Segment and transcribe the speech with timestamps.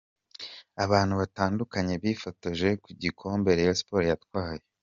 [0.83, 4.61] Abantu batandukanye bifotoje ku gikombe Rayon Sports yatwaye.